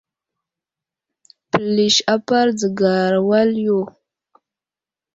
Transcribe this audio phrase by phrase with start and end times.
[1.51, 3.79] Pəlis apar dzəgar wal yo.